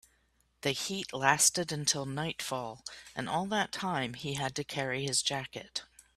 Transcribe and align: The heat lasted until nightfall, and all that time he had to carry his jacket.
The 0.61 0.71
heat 0.71 1.13
lasted 1.13 1.71
until 1.71 2.07
nightfall, 2.07 2.83
and 3.15 3.29
all 3.29 3.45
that 3.49 3.71
time 3.71 4.15
he 4.15 4.33
had 4.33 4.55
to 4.55 4.63
carry 4.63 5.05
his 5.05 5.21
jacket. 5.21 5.83